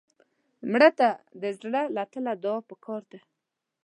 مړه 0.71 0.89
ته 0.99 1.09
د 1.41 1.43
زړه 1.59 1.81
له 1.95 2.03
تله 2.13 2.31
دعا 2.43 2.57
پکار 2.69 3.01
ده 3.11 3.19